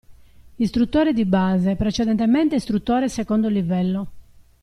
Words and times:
Istruttore 0.55 1.13
di 1.13 1.25
base, 1.25 1.75
precedentemente 1.75 2.55
Istruttore 2.55 3.05
II° 3.05 3.47
livello. 3.49 4.07